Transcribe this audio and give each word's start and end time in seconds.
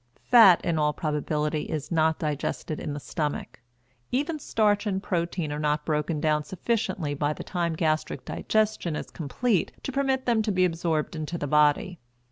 Fat 0.31 0.65
in 0.65 0.79
all 0.79 0.93
probability 0.93 1.65
is 1.69 1.91
not 1.91 2.17
digested 2.17 2.79
in 2.79 2.93
the 2.93 2.99
stomach; 2.99 3.59
even 4.11 4.39
starch 4.39 4.87
and 4.87 5.03
protein 5.03 5.53
are 5.53 5.59
not 5.59 5.85
broken 5.85 6.19
down 6.19 6.43
sufficiently 6.43 7.13
by 7.13 7.33
the 7.33 7.43
time 7.43 7.75
gastric 7.75 8.25
digestion 8.25 8.95
is 8.95 9.11
complete 9.11 9.71
to 9.83 9.91
permit 9.91 10.25
them 10.25 10.41
to 10.41 10.51
be 10.51 10.65
absorbed 10.65 11.15
into 11.15 11.37
the 11.37 11.45
body. 11.45 11.99